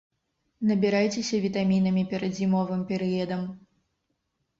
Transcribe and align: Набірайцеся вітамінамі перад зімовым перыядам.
Набірайцеся 0.69 1.39
вітамінамі 1.43 2.03
перад 2.13 2.31
зімовым 2.39 2.81
перыядам. 2.93 3.45